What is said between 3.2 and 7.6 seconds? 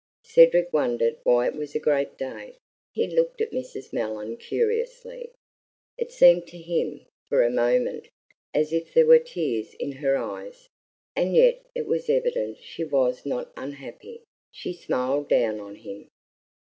at Mrs. Mellon curiously. It seemed to him for a